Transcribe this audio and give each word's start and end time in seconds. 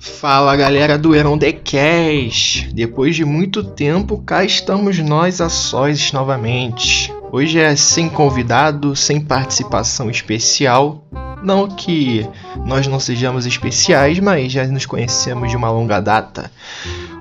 Fala 0.00 0.56
galera 0.56 0.96
do 0.96 1.14
Heron 1.14 1.36
The 1.36 1.52
Cash! 1.52 2.68
Depois 2.72 3.14
de 3.14 3.22
muito 3.22 3.62
tempo, 3.62 4.16
cá 4.16 4.42
estamos 4.42 4.98
nós 4.98 5.42
a 5.42 5.50
sós 5.50 6.10
novamente. 6.10 7.12
Hoje 7.30 7.58
é 7.58 7.76
sem 7.76 8.08
convidado, 8.08 8.96
sem 8.96 9.20
participação 9.20 10.08
especial. 10.08 11.06
Não 11.44 11.68
que 11.68 12.26
nós 12.64 12.86
não 12.86 12.98
sejamos 12.98 13.44
especiais, 13.44 14.18
mas 14.18 14.50
já 14.50 14.66
nos 14.66 14.86
conhecemos 14.86 15.50
de 15.50 15.56
uma 15.56 15.70
longa 15.70 16.00
data. 16.00 16.50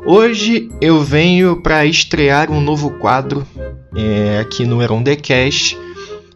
Hoje 0.06 0.72
eu 0.80 1.04
venho 1.04 1.62
para 1.62 1.86
estrear 1.86 2.50
um 2.50 2.62
novo 2.62 2.92
quadro 2.92 3.46
é, 3.94 4.40
aqui 4.40 4.66
no 4.66 4.82
Heron 4.82 5.04
The 5.04 5.18
Cash. 5.18 5.78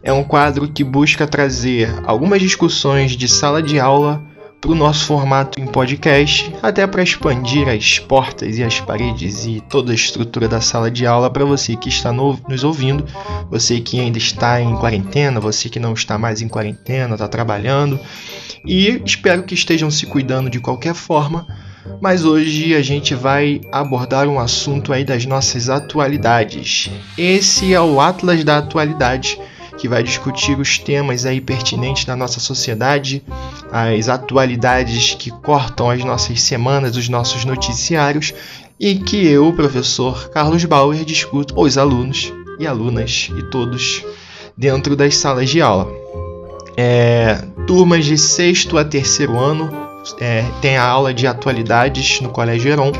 É 0.02 0.12
um 0.12 0.22
quadro 0.22 0.68
que 0.68 0.84
busca 0.84 1.26
trazer 1.26 1.90
algumas 2.04 2.42
discussões 2.42 3.12
de 3.12 3.28
sala 3.28 3.62
de 3.62 3.80
aula 3.80 4.33
para 4.64 4.72
o 4.72 4.74
nosso 4.74 5.04
formato 5.04 5.60
em 5.60 5.66
podcast, 5.66 6.50
até 6.62 6.86
para 6.86 7.02
expandir 7.02 7.68
as 7.68 7.98
portas 7.98 8.56
e 8.56 8.64
as 8.64 8.80
paredes 8.80 9.44
e 9.44 9.62
toda 9.68 9.92
a 9.92 9.94
estrutura 9.94 10.48
da 10.48 10.58
sala 10.58 10.90
de 10.90 11.06
aula 11.06 11.28
para 11.28 11.44
você 11.44 11.76
que 11.76 11.90
está 11.90 12.10
no, 12.10 12.40
nos 12.48 12.64
ouvindo, 12.64 13.04
você 13.50 13.78
que 13.78 14.00
ainda 14.00 14.16
está 14.16 14.58
em 14.62 14.74
quarentena, 14.76 15.38
você 15.38 15.68
que 15.68 15.78
não 15.78 15.92
está 15.92 16.16
mais 16.16 16.40
em 16.40 16.48
quarentena, 16.48 17.12
está 17.12 17.28
trabalhando. 17.28 18.00
E 18.64 19.02
espero 19.04 19.42
que 19.42 19.52
estejam 19.52 19.90
se 19.90 20.06
cuidando 20.06 20.48
de 20.48 20.58
qualquer 20.58 20.94
forma. 20.94 21.46
Mas 22.00 22.24
hoje 22.24 22.74
a 22.74 22.80
gente 22.80 23.14
vai 23.14 23.60
abordar 23.70 24.26
um 24.26 24.40
assunto 24.40 24.94
aí 24.94 25.04
das 25.04 25.26
nossas 25.26 25.68
atualidades. 25.68 26.90
Esse 27.18 27.74
é 27.74 27.80
o 27.82 28.00
Atlas 28.00 28.42
da 28.42 28.56
Atualidade 28.56 29.38
que 29.78 29.88
vai 29.88 30.02
discutir 30.02 30.58
os 30.58 30.78
temas 30.78 31.26
aí 31.26 31.40
pertinentes 31.40 32.04
da 32.04 32.16
nossa 32.16 32.40
sociedade, 32.40 33.22
as 33.70 34.08
atualidades 34.08 35.14
que 35.14 35.30
cortam 35.30 35.90
as 35.90 36.02
nossas 36.04 36.40
semanas, 36.40 36.96
os 36.96 37.08
nossos 37.08 37.44
noticiários, 37.44 38.32
e 38.78 38.96
que 38.96 39.26
eu, 39.26 39.52
professor 39.52 40.30
Carlos 40.30 40.64
Bauer, 40.64 41.04
discuto 41.04 41.54
os 41.56 41.78
alunos 41.78 42.32
e 42.58 42.66
alunas 42.66 43.30
e 43.36 43.42
todos 43.44 44.04
dentro 44.56 44.96
das 44.96 45.16
salas 45.16 45.50
de 45.50 45.60
aula. 45.60 45.88
É, 46.76 47.36
turmas 47.66 48.04
de 48.04 48.18
sexto 48.18 48.76
a 48.76 48.84
terceiro 48.84 49.38
ano 49.38 49.70
é, 50.20 50.44
tem 50.60 50.76
a 50.76 50.84
aula 50.84 51.14
de 51.14 51.26
atualidades 51.26 52.20
no 52.20 52.30
Colégio 52.30 52.70
Heron. 52.70 52.92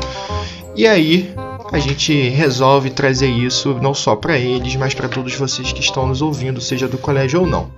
E 0.75 0.87
aí 0.87 1.33
a 1.71 1.79
gente 1.79 2.29
resolve 2.29 2.89
trazer 2.89 3.29
isso 3.29 3.73
não 3.81 3.93
só 3.93 4.15
para 4.15 4.37
eles, 4.37 4.75
mas 4.75 4.93
para 4.93 5.09
todos 5.09 5.33
vocês 5.35 5.71
que 5.71 5.81
estão 5.81 6.07
nos 6.07 6.21
ouvindo, 6.21 6.61
seja 6.61 6.87
do 6.87 6.97
colégio 6.97 7.41
ou 7.41 7.47
não. 7.47 7.71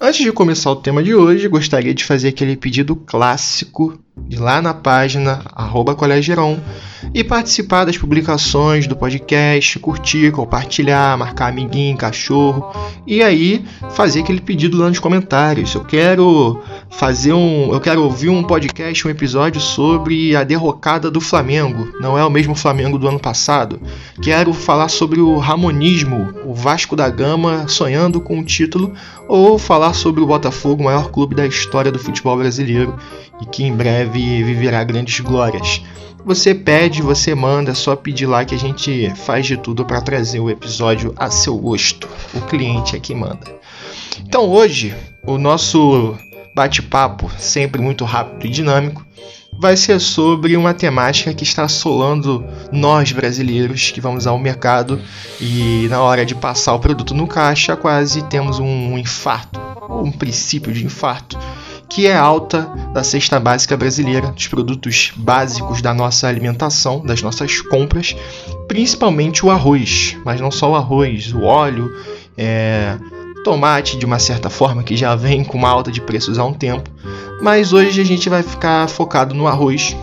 Antes 0.00 0.24
de 0.24 0.32
começar 0.32 0.70
o 0.70 0.76
tema 0.76 1.02
de 1.02 1.14
hoje, 1.14 1.46
gostaria 1.46 1.94
de 1.94 2.04
fazer 2.04 2.28
aquele 2.28 2.56
pedido 2.56 2.96
clássico 2.96 3.98
lá 4.38 4.60
na 4.60 4.74
página 4.74 5.42
arroba 5.54 5.96
e 7.14 7.24
participar 7.24 7.84
das 7.84 7.98
publicações 7.98 8.86
do 8.86 8.96
podcast, 8.96 9.78
curtir, 9.78 10.30
compartilhar, 10.30 11.16
marcar 11.18 11.48
amiguinho, 11.48 11.96
cachorro 11.96 12.72
e 13.06 13.22
aí 13.22 13.64
fazer 13.90 14.20
aquele 14.20 14.40
pedido 14.40 14.78
lá 14.78 14.88
nos 14.88 14.98
comentários. 14.98 15.74
Eu 15.74 15.84
quero 15.84 16.60
fazer 16.90 17.32
um, 17.32 17.72
eu 17.72 17.80
quero 17.80 18.02
ouvir 18.02 18.28
um 18.28 18.42
podcast, 18.42 19.06
um 19.06 19.10
episódio 19.10 19.60
sobre 19.60 20.36
a 20.36 20.44
derrocada 20.44 21.10
do 21.10 21.20
Flamengo. 21.20 21.92
Não 22.00 22.16
é 22.16 22.24
o 22.24 22.30
mesmo 22.30 22.54
Flamengo 22.54 22.98
do 22.98 23.08
ano 23.08 23.18
passado. 23.18 23.80
Quero 24.20 24.52
falar 24.52 24.88
sobre 24.88 25.20
o 25.20 25.38
Ramonismo, 25.38 26.32
o 26.44 26.54
Vasco 26.54 26.94
da 26.94 27.08
Gama 27.08 27.66
sonhando 27.68 28.20
com 28.20 28.38
o 28.38 28.44
título 28.44 28.92
ou 29.28 29.58
falar 29.58 29.94
sobre 29.94 30.20
o 30.22 30.26
Botafogo, 30.26 30.82
o 30.82 30.84
maior 30.84 31.10
clube 31.10 31.34
da 31.34 31.46
história 31.46 31.90
do 31.90 31.98
futebol 31.98 32.36
brasileiro 32.36 32.96
e 33.40 33.46
que 33.46 33.64
em 33.64 33.74
breve 33.74 34.01
viverá 34.04 34.82
grandes 34.84 35.20
glórias. 35.20 35.82
Você 36.24 36.54
pede, 36.54 37.02
você 37.02 37.34
manda, 37.34 37.74
só 37.74 37.96
pedir 37.96 38.26
lá 38.26 38.44
que 38.44 38.54
a 38.54 38.58
gente 38.58 39.12
faz 39.16 39.44
de 39.44 39.56
tudo 39.56 39.84
para 39.84 40.00
trazer 40.00 40.38
o 40.38 40.48
episódio 40.48 41.12
a 41.16 41.30
seu 41.30 41.56
gosto. 41.56 42.08
O 42.32 42.40
cliente 42.42 42.94
é 42.94 43.00
que 43.00 43.14
manda. 43.14 43.60
Então 44.20 44.48
hoje, 44.48 44.94
o 45.26 45.36
nosso 45.36 46.16
bate-papo, 46.54 47.30
sempre 47.38 47.82
muito 47.82 48.04
rápido 48.04 48.46
e 48.46 48.50
dinâmico, 48.50 49.04
vai 49.58 49.76
ser 49.76 50.00
sobre 50.00 50.56
uma 50.56 50.72
temática 50.72 51.34
que 51.34 51.44
está 51.44 51.64
assolando 51.64 52.44
nós 52.70 53.12
brasileiros 53.12 53.90
que 53.90 54.00
vamos 54.00 54.26
ao 54.26 54.38
mercado 54.38 55.00
e 55.40 55.86
na 55.88 56.00
hora 56.00 56.24
de 56.24 56.34
passar 56.34 56.74
o 56.74 56.80
produto 56.80 57.14
no 57.14 57.26
caixa 57.26 57.76
quase 57.76 58.22
temos 58.22 58.58
um 58.58 58.96
infarto, 58.96 59.60
ou 59.88 60.04
um 60.04 60.12
princípio 60.12 60.72
de 60.72 60.84
infarto 60.84 61.38
que 61.94 62.06
é 62.06 62.16
alta 62.16 62.62
da 62.94 63.04
cesta 63.04 63.38
básica 63.38 63.76
brasileira, 63.76 64.28
dos 64.28 64.48
produtos 64.48 65.12
básicos 65.14 65.82
da 65.82 65.92
nossa 65.92 66.26
alimentação, 66.26 67.04
das 67.04 67.20
nossas 67.20 67.60
compras, 67.60 68.16
principalmente 68.66 69.44
o 69.44 69.50
arroz, 69.50 70.16
mas 70.24 70.40
não 70.40 70.50
só 70.50 70.70
o 70.70 70.74
arroz, 70.74 71.34
o 71.34 71.42
óleo, 71.42 71.94
é, 72.36 72.96
tomate 73.44 73.98
de 73.98 74.06
uma 74.06 74.18
certa 74.18 74.48
forma 74.48 74.82
que 74.82 74.96
já 74.96 75.14
vem 75.14 75.44
com 75.44 75.58
uma 75.58 75.68
alta 75.68 75.92
de 75.92 76.00
preços 76.00 76.38
há 76.38 76.44
um 76.44 76.54
tempo, 76.54 76.88
mas 77.42 77.74
hoje 77.74 78.00
a 78.00 78.04
gente 78.04 78.26
vai 78.30 78.42
ficar 78.42 78.88
focado 78.88 79.34
no 79.34 79.46
arroz, 79.46 79.94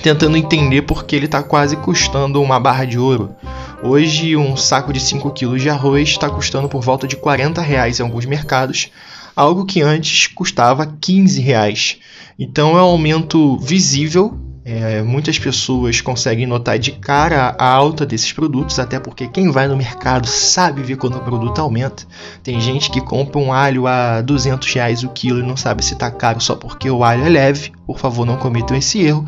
tentando 0.00 0.36
entender 0.36 0.82
porque 0.82 1.16
ele 1.16 1.26
está 1.26 1.42
quase 1.42 1.76
custando 1.78 2.40
uma 2.40 2.60
barra 2.60 2.84
de 2.84 2.96
ouro. 2.96 3.34
Hoje 3.80 4.36
um 4.36 4.56
saco 4.56 4.92
de 4.92 4.98
5 4.98 5.30
kg 5.30 5.56
de 5.56 5.70
arroz 5.70 6.08
está 6.08 6.28
custando 6.28 6.68
por 6.68 6.82
volta 6.82 7.06
de 7.06 7.14
40 7.14 7.62
reais 7.62 8.00
em 8.00 8.02
alguns 8.02 8.26
mercados, 8.26 8.90
algo 9.36 9.64
que 9.64 9.80
antes 9.80 10.26
custava 10.26 10.84
15 11.00 11.40
reais. 11.40 11.98
Então 12.36 12.76
é 12.76 12.82
um 12.82 12.86
aumento 12.86 13.56
visível. 13.58 14.36
É, 14.64 15.00
muitas 15.02 15.38
pessoas 15.38 16.00
conseguem 16.00 16.44
notar 16.44 16.76
de 16.78 16.90
cara 16.92 17.54
a 17.56 17.66
alta 17.66 18.04
desses 18.04 18.32
produtos, 18.32 18.80
até 18.80 18.98
porque 18.98 19.28
quem 19.28 19.50
vai 19.50 19.68
no 19.68 19.76
mercado 19.76 20.26
sabe 20.26 20.82
ver 20.82 20.96
quando 20.96 21.16
o 21.16 21.20
produto 21.20 21.60
aumenta. 21.60 22.02
Tem 22.42 22.60
gente 22.60 22.90
que 22.90 23.00
compra 23.00 23.38
um 23.38 23.52
alho 23.52 23.86
a 23.86 24.20
200 24.20 24.74
reais 24.74 25.04
o 25.04 25.08
quilo 25.08 25.38
e 25.38 25.46
não 25.46 25.56
sabe 25.56 25.84
se 25.84 25.94
está 25.94 26.10
caro 26.10 26.40
só 26.40 26.56
porque 26.56 26.90
o 26.90 27.04
alho 27.04 27.24
é 27.24 27.28
leve. 27.28 27.72
Por 27.86 27.98
favor, 27.98 28.26
não 28.26 28.36
cometam 28.36 28.76
esse 28.76 29.00
erro. 29.00 29.24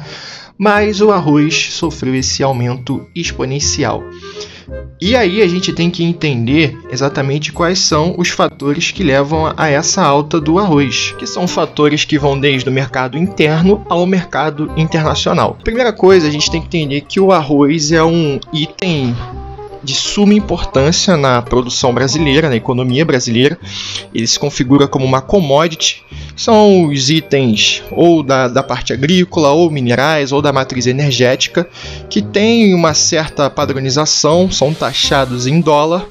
Mas 0.63 1.01
o 1.01 1.11
arroz 1.11 1.69
sofreu 1.71 2.15
esse 2.15 2.43
aumento 2.43 3.07
exponencial. 3.15 4.05
E 5.01 5.17
aí 5.17 5.41
a 5.41 5.49
gente 5.49 5.73
tem 5.73 5.89
que 5.91 6.05
entender 6.05 6.79
exatamente 6.91 7.51
quais 7.51 7.79
são 7.79 8.15
os 8.19 8.29
fatores 8.29 8.91
que 8.91 9.03
levam 9.03 9.51
a 9.57 9.69
essa 9.71 10.03
alta 10.03 10.39
do 10.39 10.59
arroz, 10.59 11.15
que 11.19 11.27
são 11.27 11.49
fatores 11.49 12.05
que 12.05 12.19
vão 12.19 12.39
desde 12.39 12.69
o 12.69 12.73
mercado 12.73 13.17
interno 13.17 13.83
ao 13.89 14.05
mercado 14.05 14.71
internacional. 14.77 15.57
Primeira 15.65 15.95
coisa, 15.95 16.29
a 16.29 16.31
gente 16.31 16.51
tem 16.51 16.61
que 16.61 16.67
entender 16.67 17.01
que 17.09 17.19
o 17.19 17.33
arroz 17.33 17.91
é 17.91 18.05
um 18.05 18.39
item 18.53 19.17
de 19.83 19.95
suma 19.95 20.35
importância 20.35 21.17
na 21.17 21.41
produção 21.41 21.95
brasileira, 21.95 22.51
na 22.51 22.57
economia 22.57 23.03
brasileira. 23.03 23.59
Ele 24.15 24.27
se 24.27 24.39
configura 24.39 24.87
como 24.87 25.07
uma 25.07 25.23
commodity. 25.23 26.05
São 26.37 26.87
os 26.87 27.11
itens 27.11 27.83
ou 27.91 28.23
da, 28.23 28.49
da 28.49 28.63
parte 28.63 28.93
agrícola, 28.93 29.51
ou 29.51 29.71
minerais, 29.71 30.33
ou 30.33 30.41
da 30.41 30.53
matriz 30.53 30.87
energética, 30.87 31.69
que 32.09 32.23
têm 32.23 32.75
uma 32.75 32.95
certa 32.95 33.51
padronização, 33.51 34.51
são 34.51 34.73
taxados 34.73 35.47
em 35.47 35.61
dólar 35.61 36.07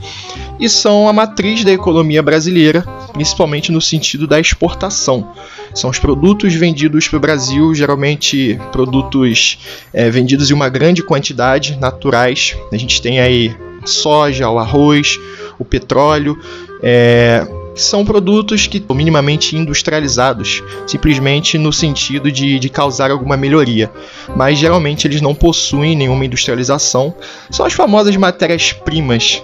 e 0.59 0.67
são 0.67 1.07
a 1.07 1.13
matriz 1.13 1.63
da 1.63 1.71
economia 1.71 2.21
brasileira, 2.21 2.81
principalmente 3.13 3.71
no 3.71 3.81
sentido 3.81 4.27
da 4.27 4.39
exportação. 4.39 5.31
São 5.73 5.89
os 5.89 5.99
produtos 5.99 6.53
vendidos 6.53 7.07
para 7.07 7.17
o 7.17 7.19
Brasil, 7.19 7.73
geralmente 7.73 8.59
produtos 8.71 9.59
é, 9.93 10.09
vendidos 10.09 10.49
em 10.49 10.53
uma 10.53 10.67
grande 10.67 11.01
quantidade, 11.01 11.77
naturais. 11.79 12.55
A 12.71 12.77
gente 12.77 13.01
tem 13.01 13.19
aí 13.19 13.55
soja, 13.85 14.49
o 14.49 14.59
arroz, 14.59 15.17
o 15.57 15.63
petróleo. 15.63 16.37
É, 16.81 17.47
são 17.79 18.05
produtos 18.05 18.67
que 18.67 18.83
minimamente 18.93 19.55
industrializados, 19.55 20.63
simplesmente 20.85 21.57
no 21.57 21.71
sentido 21.71 22.31
de, 22.31 22.59
de 22.59 22.69
causar 22.69 23.11
alguma 23.11 23.37
melhoria, 23.37 23.91
mas 24.35 24.57
geralmente 24.57 25.07
eles 25.07 25.21
não 25.21 25.33
possuem 25.33 25.95
nenhuma 25.95 26.25
industrialização. 26.25 27.13
São 27.49 27.65
as 27.65 27.73
famosas 27.73 28.15
matérias-primas 28.15 29.41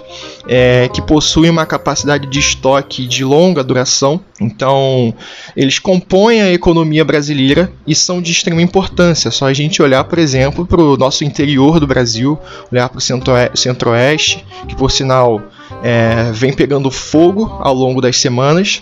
é, 0.48 0.88
que 0.92 1.00
possuem 1.00 1.50
uma 1.50 1.66
capacidade 1.66 2.26
de 2.26 2.38
estoque 2.38 3.06
de 3.06 3.24
longa 3.24 3.64
duração, 3.64 4.20
então 4.40 5.14
eles 5.56 5.78
compõem 5.78 6.42
a 6.42 6.52
economia 6.52 7.04
brasileira 7.04 7.72
e 7.86 7.94
são 7.94 8.20
de 8.20 8.32
extrema 8.32 8.62
importância. 8.62 9.30
Só 9.30 9.46
a 9.46 9.52
gente 9.52 9.82
olhar, 9.82 10.04
por 10.04 10.18
exemplo, 10.18 10.66
para 10.66 10.80
o 10.80 10.96
nosso 10.96 11.24
interior 11.24 11.80
do 11.80 11.86
Brasil, 11.86 12.38
olhar 12.70 12.88
para 12.88 12.98
o 12.98 13.56
centro-oeste, 13.56 14.44
que 14.68 14.76
por 14.76 14.90
sinal 14.90 15.42
é, 15.82 16.30
vem 16.32 16.52
pegando 16.52 16.90
fogo 16.90 17.58
ao 17.60 17.74
longo 17.74 18.00
das 18.00 18.18
semanas 18.18 18.80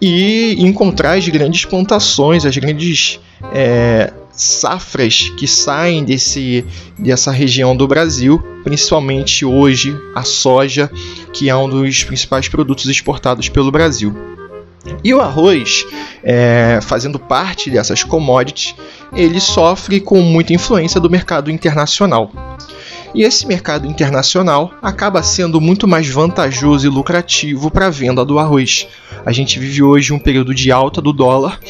e 0.00 0.56
encontrar 0.58 1.18
as 1.18 1.28
grandes 1.28 1.64
plantações, 1.64 2.44
as 2.44 2.56
grandes 2.56 3.20
é, 3.52 4.12
safras 4.32 5.30
que 5.36 5.46
saem 5.46 6.04
desse, 6.04 6.64
dessa 6.98 7.30
região 7.30 7.76
do 7.76 7.86
Brasil, 7.86 8.42
principalmente 8.64 9.44
hoje 9.44 9.96
a 10.14 10.22
soja, 10.22 10.90
que 11.32 11.48
é 11.48 11.56
um 11.56 11.68
dos 11.68 12.02
principais 12.04 12.48
produtos 12.48 12.86
exportados 12.86 13.48
pelo 13.48 13.70
Brasil. 13.70 14.14
E 15.04 15.14
o 15.14 15.20
arroz, 15.20 15.86
é, 16.24 16.80
fazendo 16.82 17.18
parte 17.18 17.70
dessas 17.70 18.02
commodities, 18.02 18.74
ele 19.12 19.38
sofre 19.38 20.00
com 20.00 20.20
muita 20.20 20.52
influência 20.52 21.00
do 21.00 21.08
mercado 21.08 21.50
internacional. 21.50 22.32
E 23.14 23.22
esse 23.22 23.46
mercado 23.46 23.86
internacional 23.86 24.72
acaba 24.80 25.22
sendo 25.22 25.60
muito 25.60 25.86
mais 25.86 26.08
vantajoso 26.08 26.86
e 26.86 26.88
lucrativo 26.88 27.70
para 27.70 27.88
a 27.88 27.90
venda 27.90 28.24
do 28.24 28.38
arroz. 28.38 28.88
A 29.24 29.30
gente 29.32 29.58
vive 29.58 29.82
hoje 29.82 30.14
um 30.14 30.18
período 30.18 30.54
de 30.54 30.72
alta 30.72 31.00
do 31.00 31.12
dólar 31.12 31.60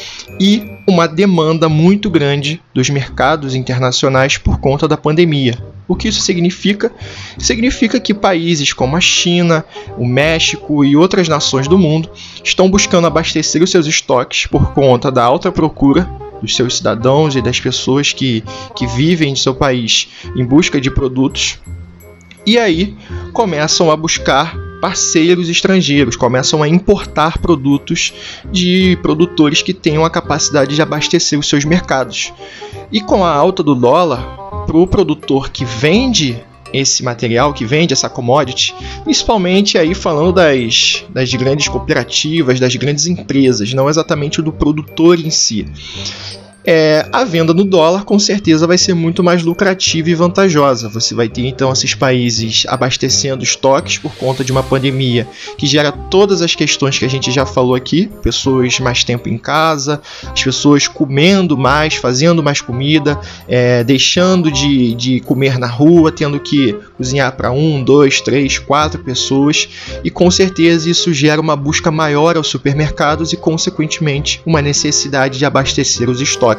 e 0.40 0.62
uma 0.86 1.08
demanda 1.08 1.68
muito 1.68 2.08
grande 2.08 2.62
dos 2.72 2.88
mercados 2.88 3.56
internacionais 3.56 4.38
por 4.38 4.60
conta 4.60 4.86
da 4.86 4.96
pandemia. 4.96 5.58
O 5.88 5.96
que 5.96 6.08
isso 6.08 6.22
significa? 6.22 6.92
Significa 7.38 7.98
que 7.98 8.14
países 8.14 8.72
como 8.72 8.96
a 8.96 9.00
China, 9.00 9.64
o 9.98 10.06
México 10.06 10.84
e 10.84 10.96
outras 10.96 11.26
nações 11.26 11.66
do 11.66 11.76
mundo 11.76 12.08
estão 12.42 12.70
buscando 12.70 13.08
abastecer 13.08 13.62
os 13.62 13.70
seus 13.70 13.86
estoques 13.86 14.46
por 14.46 14.72
conta 14.72 15.10
da 15.10 15.24
alta 15.24 15.50
procura 15.50 16.08
dos 16.42 16.54
seus 16.54 16.76
cidadãos 16.76 17.36
e 17.36 17.40
das 17.40 17.60
pessoas 17.60 18.12
que, 18.12 18.44
que 18.76 18.86
vivem 18.86 19.32
em 19.32 19.36
seu 19.36 19.54
país 19.54 20.08
em 20.36 20.44
busca 20.44 20.80
de 20.80 20.90
produtos. 20.90 21.58
E 22.44 22.58
aí 22.58 22.96
começam 23.32 23.90
a 23.90 23.96
buscar 23.96 24.54
parceiros 24.80 25.48
estrangeiros, 25.48 26.16
começam 26.16 26.60
a 26.60 26.68
importar 26.68 27.38
produtos 27.38 28.12
de 28.50 28.98
produtores 29.00 29.62
que 29.62 29.72
tenham 29.72 30.04
a 30.04 30.10
capacidade 30.10 30.74
de 30.74 30.82
abastecer 30.82 31.38
os 31.38 31.48
seus 31.48 31.64
mercados. 31.64 32.32
E 32.90 33.00
com 33.00 33.24
a 33.24 33.32
alta 33.32 33.62
do 33.62 33.76
dólar, 33.76 34.42
para 34.66 34.76
o 34.76 34.86
produtor 34.86 35.50
que 35.50 35.64
vende 35.64 36.42
esse 36.72 37.02
material 37.02 37.52
que 37.52 37.64
vende 37.64 37.92
essa 37.92 38.08
commodity, 38.08 38.74
principalmente 39.04 39.78
aí 39.78 39.94
falando 39.94 40.32
das, 40.32 41.04
das 41.10 41.32
grandes 41.34 41.68
cooperativas, 41.68 42.58
das 42.58 42.74
grandes 42.76 43.06
empresas, 43.06 43.72
não 43.74 43.88
exatamente 43.88 44.42
do 44.42 44.52
produtor 44.52 45.18
em 45.18 45.30
si 45.30 45.66
é, 46.64 47.06
a 47.12 47.24
venda 47.24 47.52
no 47.52 47.64
dólar 47.64 48.04
com 48.04 48.18
certeza 48.18 48.66
vai 48.66 48.78
ser 48.78 48.94
muito 48.94 49.22
mais 49.22 49.42
lucrativa 49.42 50.10
e 50.10 50.14
vantajosa. 50.14 50.88
Você 50.88 51.14
vai 51.14 51.28
ter 51.28 51.44
então 51.46 51.72
esses 51.72 51.94
países 51.94 52.64
abastecendo 52.68 53.42
estoques 53.42 53.98
por 53.98 54.14
conta 54.14 54.44
de 54.44 54.52
uma 54.52 54.62
pandemia 54.62 55.26
que 55.58 55.66
gera 55.66 55.90
todas 55.90 56.40
as 56.40 56.54
questões 56.54 56.98
que 56.98 57.04
a 57.04 57.10
gente 57.10 57.30
já 57.30 57.44
falou 57.44 57.74
aqui: 57.74 58.08
pessoas 58.22 58.78
mais 58.78 59.02
tempo 59.02 59.28
em 59.28 59.36
casa, 59.38 60.00
as 60.24 60.42
pessoas 60.42 60.86
comendo 60.86 61.56
mais, 61.58 61.94
fazendo 61.94 62.42
mais 62.42 62.60
comida, 62.60 63.18
é, 63.48 63.82
deixando 63.82 64.50
de, 64.50 64.94
de 64.94 65.20
comer 65.20 65.58
na 65.58 65.66
rua, 65.66 66.12
tendo 66.12 66.38
que 66.38 66.76
cozinhar 66.96 67.36
para 67.36 67.50
um, 67.50 67.82
dois, 67.82 68.20
três, 68.20 68.58
quatro 68.58 69.02
pessoas, 69.02 69.68
e 70.04 70.10
com 70.10 70.30
certeza 70.30 70.88
isso 70.88 71.12
gera 71.12 71.40
uma 71.40 71.56
busca 71.56 71.90
maior 71.90 72.36
aos 72.36 72.46
supermercados 72.46 73.32
e, 73.32 73.36
consequentemente, 73.36 74.40
uma 74.46 74.62
necessidade 74.62 75.38
de 75.38 75.44
abastecer 75.44 76.08
os 76.08 76.20
estoques 76.20 76.51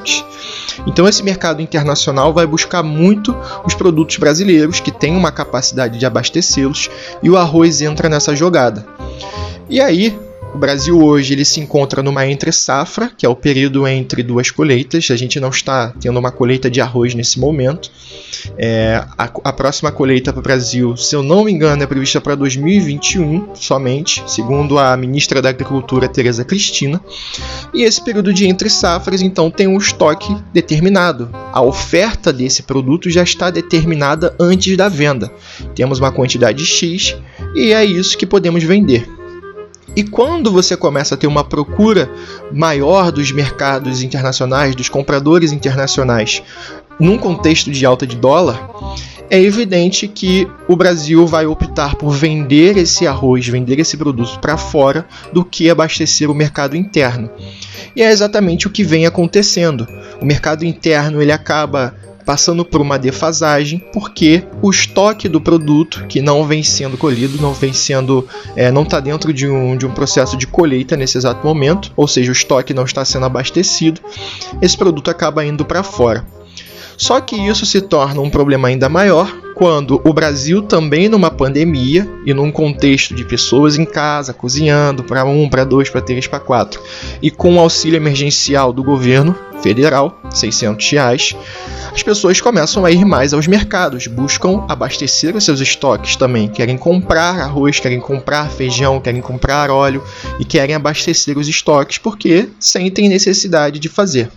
Então 0.85 1.07
esse 1.07 1.23
mercado 1.23 1.61
internacional 1.61 2.33
vai 2.33 2.45
buscar 2.45 2.83
muito 2.83 3.35
os 3.65 3.73
produtos 3.73 4.17
brasileiros 4.17 4.79
que 4.79 4.91
têm 4.91 5.15
uma 5.15 5.31
capacidade 5.31 5.97
de 5.97 6.05
abastecê-los 6.05 6.89
e 7.21 7.29
o 7.29 7.37
arroz 7.37 7.81
entra 7.81 8.09
nessa 8.09 8.35
jogada. 8.35 8.85
E 9.69 9.79
aí, 9.79 10.17
o 10.53 10.57
Brasil 10.57 11.01
hoje 11.01 11.33
ele 11.33 11.43
se 11.43 11.59
encontra 11.59 12.03
numa 12.03 12.27
entre 12.27 12.51
safra, 12.51 13.11
que 13.17 13.25
é 13.25 13.29
o 13.29 13.35
período 13.35 13.87
entre 13.87 14.21
duas 14.21 14.51
colheitas. 14.51 15.09
A 15.09 15.15
gente 15.15 15.39
não 15.39 15.49
está 15.49 15.93
tendo 15.99 16.19
uma 16.19 16.31
colheita 16.31 16.69
de 16.69 16.79
arroz 16.79 17.15
nesse 17.15 17.39
momento. 17.39 17.91
É, 18.57 19.03
a, 19.17 19.23
a, 19.43 19.53
próxima 19.53 19.91
colheita 19.91 20.31
para 20.31 20.39
o 20.39 20.43
Brasil, 20.43 20.95
se 20.95 21.15
eu 21.15 21.23
não 21.23 21.45
me 21.45 21.51
engano, 21.51 21.81
é 21.81 21.87
prevista 21.87 22.21
para 22.21 22.35
2021 22.35 23.55
somente, 23.55 24.23
segundo 24.27 24.77
a 24.77 24.95
ministra 24.97 25.41
da 25.41 25.49
Agricultura 25.49 26.07
Tereza 26.07 26.43
Cristina. 26.43 27.01
E 27.73 27.83
esse 27.83 28.03
período 28.03 28.33
de 28.33 28.45
entre 28.45 28.69
safras, 28.69 29.21
então, 29.21 29.49
tem 29.49 29.67
um 29.67 29.77
estoque 29.77 30.35
determinado. 30.53 31.29
A 31.51 31.61
oferta 31.61 32.31
desse 32.31 32.63
produto 32.63 33.09
já 33.09 33.23
está 33.23 33.49
determinada 33.49 34.35
antes 34.39 34.75
da 34.77 34.87
venda. 34.87 35.31
Temos 35.73 35.99
uma 35.99 36.11
quantidade 36.11 36.65
X 36.65 37.15
e 37.55 37.71
é 37.71 37.83
isso 37.83 38.17
que 38.17 38.25
podemos 38.25 38.63
vender. 38.63 39.22
E 39.95 40.03
quando 40.03 40.51
você 40.51 40.75
começa 40.75 41.13
a 41.15 41.17
ter 41.17 41.27
uma 41.27 41.43
procura 41.43 42.09
maior 42.51 43.11
dos 43.11 43.31
mercados 43.31 44.01
internacionais, 44.01 44.75
dos 44.75 44.89
compradores 44.89 45.51
internacionais, 45.51 46.41
num 46.99 47.17
contexto 47.17 47.69
de 47.69 47.85
alta 47.85 48.05
de 48.07 48.15
dólar, 48.15 48.69
é 49.29 49.39
evidente 49.39 50.07
que 50.07 50.47
o 50.67 50.75
Brasil 50.75 51.25
vai 51.25 51.45
optar 51.45 51.95
por 51.95 52.11
vender 52.11 52.77
esse 52.77 53.07
arroz, 53.07 53.47
vender 53.47 53.79
esse 53.79 53.97
produto 53.97 54.39
para 54.39 54.57
fora, 54.57 55.05
do 55.31 55.43
que 55.43 55.69
abastecer 55.69 56.29
o 56.29 56.35
mercado 56.35 56.75
interno. 56.75 57.29
E 57.95 58.01
é 58.01 58.11
exatamente 58.11 58.67
o 58.67 58.69
que 58.69 58.83
vem 58.83 59.05
acontecendo. 59.05 59.87
O 60.21 60.25
mercado 60.25 60.65
interno 60.65 61.21
ele 61.21 61.31
acaba 61.31 61.95
passando 62.25 62.63
por 62.63 62.81
uma 62.81 62.97
defasagem, 62.97 63.79
porque 63.93 64.43
o 64.61 64.69
estoque 64.69 65.27
do 65.27 65.41
produto 65.41 66.05
que 66.07 66.21
não 66.21 66.45
vem 66.45 66.63
sendo 66.63 66.97
colhido, 66.97 67.41
não 67.41 67.53
vem 67.53 67.73
sendo, 67.73 68.27
é, 68.55 68.71
não 68.71 68.83
está 68.83 68.99
dentro 68.99 69.33
de 69.33 69.47
um, 69.47 69.77
de 69.77 69.85
um 69.85 69.91
processo 69.91 70.37
de 70.37 70.47
colheita 70.47 70.95
nesse 70.95 71.17
exato 71.17 71.45
momento, 71.45 71.91
ou 71.95 72.07
seja, 72.07 72.29
o 72.29 72.33
estoque 72.33 72.73
não 72.73 72.85
está 72.85 73.03
sendo 73.03 73.25
abastecido, 73.25 74.01
esse 74.61 74.77
produto 74.77 75.09
acaba 75.09 75.45
indo 75.45 75.65
para 75.65 75.83
fora. 75.83 76.25
Só 76.97 77.19
que 77.19 77.35
isso 77.35 77.65
se 77.65 77.81
torna 77.81 78.21
um 78.21 78.29
problema 78.29 78.67
ainda 78.67 78.87
maior 78.87 79.42
quando 79.53 80.01
o 80.03 80.13
Brasil 80.13 80.61
também 80.61 81.07
numa 81.07 81.31
pandemia 81.31 82.09
e 82.25 82.33
num 82.33 82.51
contexto 82.51 83.13
de 83.13 83.23
pessoas 83.23 83.77
em 83.77 83.85
casa 83.85 84.33
cozinhando 84.33 85.03
para 85.03 85.23
um, 85.25 85.49
para 85.49 85.63
dois, 85.63 85.89
para 85.89 86.01
três, 86.01 86.27
para 86.27 86.39
quatro 86.39 86.81
e 87.21 87.29
com 87.29 87.55
o 87.55 87.59
auxílio 87.59 87.97
emergencial 87.97 88.73
do 88.73 88.83
governo 88.83 89.35
federal, 89.61 90.19
600 90.29 90.91
reais, 90.91 91.35
as 91.93 92.03
pessoas 92.03 92.41
começam 92.41 92.83
a 92.83 92.91
ir 92.91 93.05
mais 93.05 93.33
aos 93.33 93.47
mercados, 93.47 94.07
buscam 94.07 94.65
abastecer 94.67 95.35
os 95.35 95.45
seus 95.45 95.61
estoques 95.61 96.17
também, 96.17 96.49
querem 96.49 96.77
comprar 96.77 97.39
arroz, 97.39 97.79
querem 97.79 97.99
comprar 97.99 98.49
feijão, 98.49 98.99
querem 98.99 99.21
comprar 99.21 99.69
óleo 99.69 100.03
e 100.39 100.43
querem 100.43 100.75
abastecer 100.75 101.37
os 101.37 101.47
estoques 101.47 101.97
porque 101.97 102.49
sentem 102.59 103.07
necessidade 103.07 103.79
de 103.79 103.87
fazer. 103.87 104.29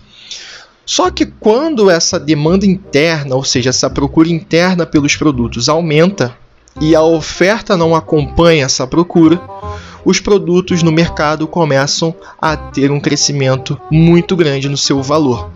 Só 0.87 1.11
que 1.11 1.25
quando 1.25 1.91
essa 1.91 2.17
demanda 2.17 2.65
interna, 2.65 3.35
ou 3.35 3.43
seja, 3.43 3.71
essa 3.71 3.89
procura 3.89 4.29
interna 4.29 4.85
pelos 4.85 5.17
produtos 5.17 5.67
aumenta 5.67 6.33
e 6.79 6.95
a 6.95 7.03
oferta 7.03 7.75
não 7.75 7.93
acompanha 7.93 8.63
essa 8.63 8.87
procura, 8.87 9.37
os 10.05 10.21
produtos 10.21 10.81
no 10.81 10.91
mercado 10.91 11.45
começam 11.45 12.15
a 12.41 12.55
ter 12.55 12.89
um 12.89 13.01
crescimento 13.01 13.77
muito 13.91 14.33
grande 14.33 14.69
no 14.69 14.77
seu 14.77 15.03
valor. 15.03 15.51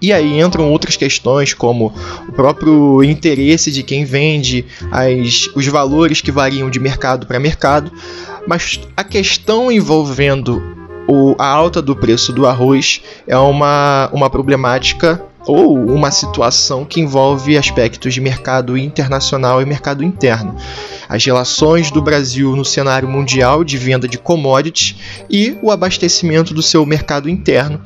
E 0.00 0.12
aí 0.12 0.40
entram 0.40 0.70
outras 0.70 0.96
questões, 0.96 1.54
como 1.54 1.92
o 2.28 2.32
próprio 2.32 3.02
interesse 3.02 3.72
de 3.72 3.82
quem 3.82 4.04
vende, 4.04 4.64
as, 4.92 5.48
os 5.56 5.66
valores 5.66 6.20
que 6.20 6.30
variam 6.30 6.70
de 6.70 6.78
mercado 6.78 7.26
para 7.26 7.40
mercado, 7.40 7.90
mas 8.46 8.80
a 8.96 9.02
questão 9.02 9.72
envolvendo 9.72 10.62
o, 11.08 11.34
a 11.38 11.46
alta 11.46 11.82
do 11.82 11.96
preço 11.96 12.32
do 12.32 12.46
arroz 12.46 13.02
é 13.26 13.36
uma, 13.36 14.08
uma 14.12 14.30
problemática 14.30 15.22
ou 15.46 15.76
uma 15.76 16.10
situação 16.10 16.84
que 16.84 17.00
envolve 17.00 17.56
aspectos 17.56 18.14
de 18.14 18.20
mercado 18.20 18.76
internacional 18.76 19.60
e 19.60 19.66
mercado 19.66 20.04
interno. 20.04 20.56
As 21.08 21.24
relações 21.24 21.90
do 21.90 22.00
Brasil 22.00 22.54
no 22.54 22.64
cenário 22.64 23.08
mundial 23.08 23.64
de 23.64 23.76
venda 23.76 24.06
de 24.06 24.18
commodities 24.18 24.96
e 25.28 25.58
o 25.60 25.70
abastecimento 25.70 26.54
do 26.54 26.62
seu 26.62 26.86
mercado 26.86 27.28
interno. 27.28 27.80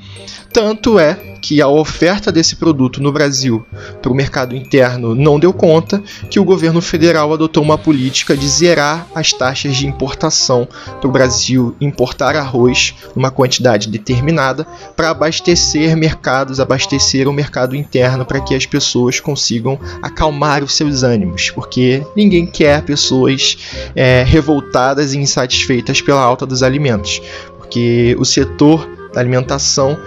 Tanto 0.56 0.98
é 0.98 1.18
que 1.42 1.60
a 1.60 1.68
oferta 1.68 2.32
desse 2.32 2.56
produto 2.56 3.02
no 3.02 3.12
Brasil 3.12 3.66
para 4.00 4.10
o 4.10 4.14
mercado 4.14 4.56
interno 4.56 5.14
não 5.14 5.38
deu 5.38 5.52
conta, 5.52 6.02
que 6.30 6.40
o 6.40 6.44
governo 6.44 6.80
federal 6.80 7.30
adotou 7.30 7.62
uma 7.62 7.76
política 7.76 8.34
de 8.34 8.48
zerar 8.48 9.06
as 9.14 9.34
taxas 9.34 9.76
de 9.76 9.86
importação 9.86 10.66
para 10.98 11.06
o 11.06 11.12
Brasil 11.12 11.76
importar 11.78 12.34
arroz 12.36 12.94
numa 13.14 13.30
quantidade 13.30 13.90
determinada 13.90 14.66
para 14.96 15.10
abastecer 15.10 15.94
mercados, 15.94 16.58
abastecer 16.58 17.28
o 17.28 17.34
mercado 17.34 17.76
interno 17.76 18.24
para 18.24 18.40
que 18.40 18.54
as 18.54 18.64
pessoas 18.64 19.20
consigam 19.20 19.78
acalmar 20.00 20.64
os 20.64 20.72
seus 20.72 21.02
ânimos, 21.02 21.50
porque 21.50 22.02
ninguém 22.16 22.46
quer 22.46 22.80
pessoas 22.80 23.58
é, 23.94 24.24
revoltadas 24.26 25.12
e 25.12 25.18
insatisfeitas 25.18 26.00
pela 26.00 26.22
alta 26.22 26.46
dos 26.46 26.62
alimentos, 26.62 27.20
porque 27.58 28.16
o 28.18 28.24
setor 28.24 28.88
da 29.12 29.20
alimentação 29.20 29.98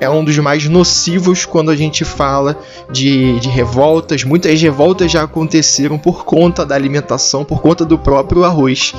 é 0.00 0.08
um 0.08 0.24
dos 0.24 0.36
mais 0.38 0.66
nocivos 0.66 1.44
quando 1.44 1.70
a 1.70 1.76
gente 1.76 2.04
fala 2.04 2.58
de, 2.90 3.38
de 3.40 3.48
revoltas. 3.48 4.24
Muitas 4.24 4.60
revoltas 4.60 5.10
já 5.10 5.22
aconteceram 5.22 5.98
por 5.98 6.24
conta 6.24 6.64
da 6.64 6.74
alimentação, 6.74 7.44
por 7.44 7.60
conta 7.60 7.84
do 7.84 7.98
próprio 7.98 8.44
arroz. 8.44 8.94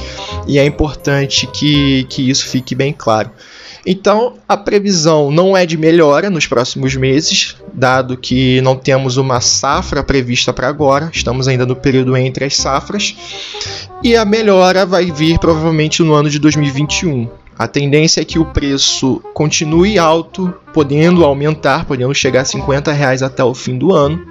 E 0.47 0.57
é 0.57 0.65
importante 0.65 1.47
que, 1.47 2.05
que 2.05 2.29
isso 2.29 2.47
fique 2.47 2.73
bem 2.73 2.93
claro. 2.93 3.31
Então, 3.89 4.33
a 4.45 4.57
previsão 4.57 5.31
não 5.31 5.55
é 5.55 5.65
de 5.65 5.77
melhora 5.77 6.29
nos 6.29 6.45
próximos 6.45 6.93
meses, 6.97 7.55
dado 7.73 8.17
que 8.17 8.59
não 8.59 8.75
temos 8.75 9.15
uma 9.15 9.39
safra 9.39 10.03
prevista 10.03 10.51
para 10.51 10.67
agora, 10.67 11.09
estamos 11.13 11.47
ainda 11.47 11.65
no 11.65 11.73
período 11.73 12.17
entre 12.17 12.43
as 12.43 12.57
safras, 12.57 13.15
e 14.03 14.13
a 14.13 14.25
melhora 14.25 14.85
vai 14.85 15.09
vir 15.09 15.39
provavelmente 15.39 16.03
no 16.03 16.13
ano 16.13 16.29
de 16.29 16.37
2021 16.37 17.29
A 17.57 17.67
tendência 17.67 18.21
é 18.21 18.25
que 18.25 18.37
o 18.37 18.45
preço 18.45 19.21
continue 19.33 19.97
alto, 19.97 20.53
podendo 20.73 21.23
aumentar, 21.25 21.85
podendo 21.85 22.13
chegar 22.13 22.41
a 22.41 22.45
50 22.45 22.91
reais 22.91 23.23
até 23.23 23.43
o 23.43 23.53
fim 23.53 23.77
do 23.77 23.93
ano, 23.93 24.23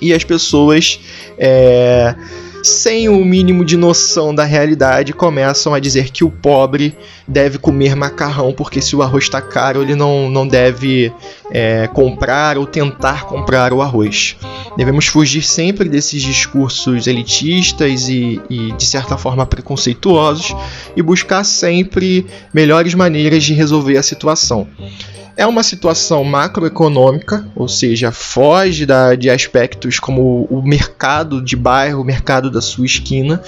e 0.00 0.12
as 0.12 0.22
pessoas 0.22 1.00
é, 1.36 2.14
sem 2.62 3.08
o 3.08 3.24
mínimo 3.24 3.64
de 3.64 3.76
noção 3.76 4.32
da 4.32 4.44
realidade, 4.44 5.12
começam 5.12 5.74
a 5.74 5.80
dizer 5.80 6.10
que 6.10 6.22
o 6.22 6.30
pobre 6.30 6.96
deve 7.26 7.58
comer 7.58 7.96
macarrão, 7.96 8.52
porque 8.52 8.80
se 8.80 8.94
o 8.94 9.02
arroz 9.02 9.24
está 9.24 9.40
caro, 9.40 9.82
ele 9.82 9.96
não, 9.96 10.30
não 10.30 10.46
deve 10.46 11.12
é, 11.50 11.88
comprar 11.88 12.56
ou 12.56 12.66
tentar 12.66 13.24
comprar 13.24 13.72
o 13.72 13.82
arroz. 13.82 14.36
Devemos 14.76 15.06
fugir 15.06 15.42
sempre 15.42 15.88
desses 15.88 16.22
discursos 16.22 17.06
elitistas 17.06 18.08
e, 18.08 18.40
e 18.48 18.72
de 18.72 18.84
certa 18.86 19.16
forma 19.16 19.44
preconceituosos 19.44 20.54
e 20.96 21.02
buscar 21.02 21.44
sempre 21.44 22.26
melhores 22.52 22.94
maneiras 22.94 23.44
de 23.44 23.52
resolver 23.54 23.96
a 23.96 24.02
situação. 24.02 24.66
É 25.36 25.46
uma 25.46 25.62
situação 25.62 26.22
macroeconômica, 26.24 27.46
ou 27.56 27.66
seja, 27.66 28.12
foge 28.12 28.84
da, 28.84 29.14
de 29.14 29.30
aspectos 29.30 29.98
como 29.98 30.46
o 30.50 30.62
mercado 30.62 31.42
de 31.42 31.56
bairro, 31.56 32.02
o 32.02 32.04
mercado 32.04 32.50
da 32.50 32.60
sua 32.60 32.84
esquina, 32.84 33.42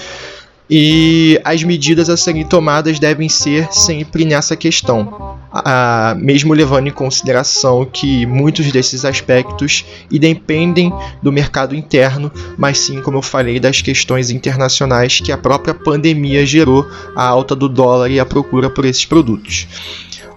e 0.69 1.39
as 1.43 1.63
medidas 1.63 2.09
a 2.09 2.17
serem 2.17 2.43
tomadas 2.43 2.97
devem 2.97 3.29
ser 3.29 3.71
sempre 3.71 4.25
nessa 4.25 4.55
questão, 4.55 5.34
ah, 5.63 6.15
mesmo 6.19 6.53
levando 6.53 6.87
em 6.87 6.91
consideração 6.91 7.85
que 7.85 8.25
muitos 8.25 8.71
desses 8.73 9.05
aspectos 9.05 9.85
independem 10.11 10.91
do 11.23 11.31
mercado 11.31 11.73
interno, 11.73 12.29
mas 12.57 12.79
sim, 12.79 13.01
como 13.01 13.17
eu 13.17 13.21
falei, 13.21 13.57
das 13.57 13.81
questões 13.81 14.29
internacionais 14.29 15.21
que 15.21 15.31
a 15.31 15.37
própria 15.37 15.73
pandemia 15.73 16.45
gerou 16.45 16.85
a 17.15 17.23
alta 17.23 17.55
do 17.55 17.69
dólar 17.69 18.11
e 18.11 18.19
a 18.19 18.25
procura 18.25 18.69
por 18.69 18.83
esses 18.83 19.05
produtos. 19.05 19.67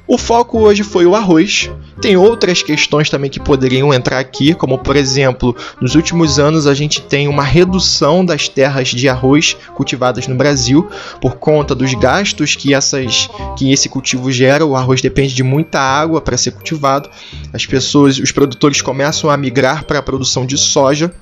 O 0.09 0.17
foco 0.17 0.61
hoje 0.61 0.83
foi 0.83 1.05
o 1.05 1.15
arroz. 1.15 1.71
Tem 2.01 2.17
outras 2.17 2.63
questões 2.63 3.11
também 3.11 3.29
que 3.29 3.39
poderiam 3.39 3.93
entrar 3.93 4.19
aqui, 4.19 4.55
como 4.55 4.79
por 4.79 4.97
exemplo, 4.97 5.55
nos 5.83 5.95
últimos 5.95 6.39
anos 6.39 6.67
a 6.67 6.73
gente 6.73 7.03
tem 7.03 7.29
uma 7.29 7.43
redução 7.43 8.25
das 8.25 8.49
terras 8.49 8.89
de 8.89 9.07
arroz 9.07 9.55
cultivadas 9.75 10.27
no 10.27 10.35
Brasil 10.35 10.89
por 11.21 11.35
conta 11.35 11.75
dos 11.75 11.93
gastos 11.93 12.57
que 12.57 12.73
essas 12.73 13.29
que 13.55 13.71
esse 13.71 13.87
cultivo 13.87 14.33
gera. 14.33 14.65
O 14.65 14.75
arroz 14.75 15.03
depende 15.03 15.35
de 15.35 15.43
muita 15.43 15.79
água 15.79 16.23
para 16.23 16.39
ser 16.39 16.53
cultivado. 16.53 17.11
As 17.53 17.67
pessoas, 17.67 18.19
os 18.19 18.33
produtores 18.33 18.81
começam 18.81 19.29
a 19.29 19.37
migrar 19.37 19.85
para 19.85 19.99
a 19.99 20.03
produção 20.03 20.47
de 20.47 20.57
soja 20.57 21.13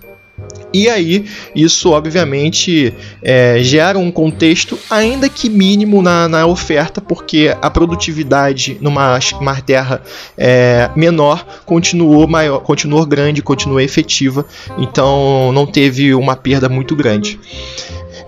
e 0.73 0.88
aí, 0.88 1.25
isso 1.55 1.91
obviamente 1.93 2.93
é, 3.23 3.59
gera 3.62 3.99
um 3.99 4.11
contexto, 4.11 4.79
ainda 4.91 5.29
que 5.29 5.49
mínimo, 5.49 6.03
na, 6.03 6.29
na 6.29 6.47
oferta, 6.47 7.00
porque 7.00 7.57
a 7.62 7.71
produtividade 7.71 8.76
numa 8.81 9.19
uma 9.41 9.61
terra 9.61 10.03
é, 10.37 10.91
menor 10.95 11.62
continuou 11.65 12.26
maior, 12.26 12.61
continuou 12.61 13.07
grande, 13.07 13.41
continuou 13.41 13.81
efetiva, 13.81 14.45
então 14.76 15.50
não 15.53 15.67
teve 15.67 16.15
uma 16.15 16.37
perda 16.37 16.69
muito 16.69 16.95
grande. 16.95 17.41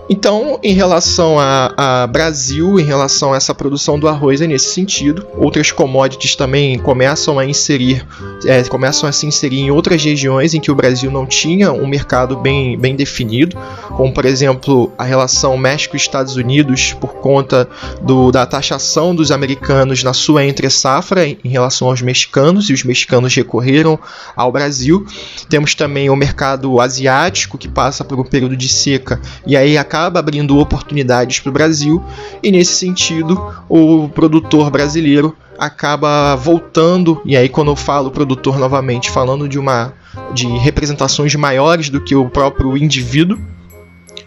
Então, 0.09 0.59
em 0.63 0.73
relação 0.73 1.39
a, 1.39 1.71
a, 1.77 2.07
Brasil, 2.07 2.79
em 2.79 2.83
relação 2.83 3.31
a 3.31 3.37
essa 3.37 3.53
produção 3.53 3.99
do 3.99 4.07
arroz, 4.07 4.41
é 4.41 4.47
nesse 4.47 4.73
sentido. 4.73 5.27
Outras 5.37 5.71
commodities 5.71 6.35
também 6.35 6.79
começam 6.79 7.37
a 7.37 7.45
inserir, 7.45 8.03
é, 8.43 8.63
começam 8.63 9.07
a 9.07 9.11
se 9.11 9.27
inserir 9.27 9.59
em 9.59 9.69
outras 9.69 10.03
regiões 10.03 10.55
em 10.55 10.59
que 10.59 10.71
o 10.71 10.75
Brasil 10.75 11.11
não 11.11 11.27
tinha 11.27 11.71
um 11.71 11.85
mercado 11.85 12.35
bem, 12.35 12.75
bem 12.75 12.95
definido, 12.95 13.55
como 13.89 14.11
por 14.11 14.25
exemplo 14.25 14.91
a 14.97 15.03
relação 15.03 15.55
México-Estados 15.55 16.35
Unidos 16.35 16.93
por 16.93 17.13
conta 17.15 17.69
do, 18.01 18.31
da 18.31 18.47
taxação 18.47 19.13
dos 19.13 19.31
americanos 19.31 20.03
na 20.03 20.13
sua 20.13 20.43
entre-safra 20.43 21.27
em 21.27 21.37
relação 21.43 21.87
aos 21.87 22.01
mexicanos, 22.01 22.67
e 22.71 22.73
os 22.73 22.83
mexicanos 22.83 23.35
recorreram 23.35 23.99
ao 24.35 24.51
Brasil. 24.51 25.05
Temos 25.47 25.75
também 25.75 26.09
o 26.09 26.15
mercado 26.15 26.81
asiático 26.81 27.59
que 27.59 27.67
passa 27.67 28.03
por 28.03 28.19
um 28.19 28.23
período 28.23 28.57
de 28.57 28.67
seca 28.67 29.21
e 29.45 29.55
aí 29.55 29.77
acaba 29.77 29.98
acaba 29.99 30.19
abrindo 30.19 30.57
oportunidades 30.57 31.39
para 31.39 31.49
o 31.49 31.53
Brasil 31.53 32.01
e 32.41 32.51
nesse 32.51 32.73
sentido 32.73 33.53
o 33.67 34.07
produtor 34.09 34.71
brasileiro 34.71 35.35
acaba 35.57 36.35
voltando 36.35 37.21
e 37.25 37.35
aí 37.35 37.49
quando 37.49 37.69
eu 37.69 37.75
falo 37.75 38.09
produtor 38.09 38.57
novamente 38.57 39.11
falando 39.11 39.47
de 39.47 39.59
uma 39.59 39.93
de 40.33 40.47
representações 40.47 41.35
maiores 41.35 41.89
do 41.89 41.99
que 41.99 42.15
o 42.15 42.29
próprio 42.29 42.77
indivíduo 42.77 43.37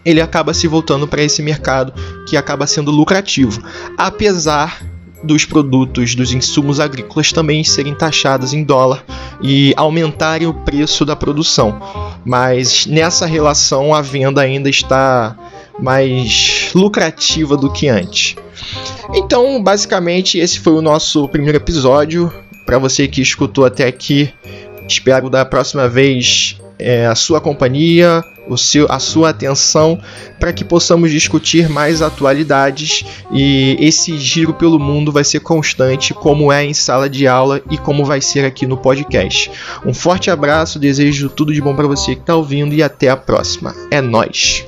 ele 0.05 0.21
acaba 0.21 0.53
se 0.53 0.69
voltando 0.69 1.09
para 1.09 1.23
esse 1.23 1.43
mercado 1.43 1.95
que 2.29 2.37
acaba 2.37 2.67
sendo 2.67 2.91
lucrativo 2.91 3.63
apesar 3.97 4.83
dos 5.23 5.45
produtos, 5.45 6.15
dos 6.15 6.33
insumos 6.33 6.81
agrícolas 6.81 7.33
também 7.33 7.63
serem 7.63 7.95
taxados 7.95 8.53
em 8.53 8.65
dólar 8.65 9.05
e 9.41 9.73
aumentarem 9.77 10.49
o 10.49 10.55
preço 10.55 11.05
da 11.05 11.15
produção. 11.15 11.81
Mas 12.25 12.87
nessa 12.87 13.27
relação 13.27 13.95
a 13.95 14.01
venda 14.01 14.41
ainda 14.41 14.69
está 14.69 15.37
mais 15.79 16.71
lucrativa 16.75 17.57
do 17.57 17.71
que 17.71 17.89
antes. 17.89 18.37
Então, 19.15 19.63
basicamente, 19.63 20.39
esse 20.39 20.59
foi 20.61 20.73
o 20.73 20.83
nosso 20.83 21.29
primeiro 21.29 21.59
episódio. 21.59 22.33
Para 22.65 22.79
você 22.79 23.09
que 23.09 23.21
escutou 23.21 23.65
até 23.65 23.87
aqui, 23.87 24.33
espero 24.87 25.29
da 25.29 25.45
próxima 25.45 25.89
vez 25.89 26.57
é, 26.79 27.07
a 27.07 27.15
sua 27.15 27.41
companhia, 27.41 28.25
o 28.49 28.57
seu, 28.57 28.87
a 28.91 28.99
sua 28.99 29.31
atenção 29.31 30.01
para 30.39 30.53
que 30.53 30.65
possamos 30.65 31.11
discutir 31.11 31.69
mais 31.69 32.03
atualidades 32.03 33.05
e 33.31 33.77
esse 33.79 34.19
giro 34.19 34.53
pelo 34.53 34.79
mundo 34.79 35.13
vai 35.13 35.25
ser 35.25 35.41
constante, 35.41 36.13
como 36.13 36.53
é 36.53 36.65
em 36.65 36.75
sala 36.75 37.09
de 37.09 37.27
aula 37.27 37.63
e 37.71 37.79
como 37.79 38.05
vai 38.05 38.21
ser 38.21 38.45
aqui 38.45 38.67
no 38.67 38.77
podcast. 38.77 39.51
Um 39.87 39.95
forte 39.95 40.31
abraço, 40.31 40.79
desejo 40.79 41.29
tudo 41.29 41.53
de 41.53 41.61
bom 41.61 41.75
para 41.75 41.87
você 41.87 42.15
que 42.15 42.23
está 42.23 42.35
ouvindo 42.35 42.75
e 42.75 42.83
até 42.83 43.09
a 43.09 43.17
próxima. 43.17 43.75
É 43.91 44.01
nós. 44.01 44.65